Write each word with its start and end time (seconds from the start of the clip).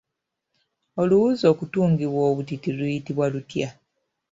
Oluwuzi 1.01 1.43
okutungibwa 1.53 2.21
obutiiti 2.31 2.69
luyitibwa 2.77 3.25
lutya? 3.33 3.69